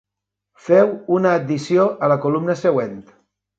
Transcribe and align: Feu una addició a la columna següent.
Feu 0.69 0.89
una 1.17 1.35
addició 1.41 1.87
a 2.07 2.11
la 2.15 2.19
columna 2.27 2.59
següent. 2.65 2.99